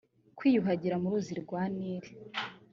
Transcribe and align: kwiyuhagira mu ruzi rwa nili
kwiyuhagira 0.37 0.95
mu 1.01 1.07
ruzi 1.11 1.33
rwa 1.41 1.61
nili 1.75 2.11